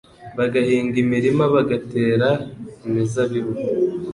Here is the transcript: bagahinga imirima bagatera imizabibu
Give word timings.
bagahinga 0.37 0.95
imirima 1.03 1.43
bagatera 1.53 2.29
imizabibu 2.87 3.51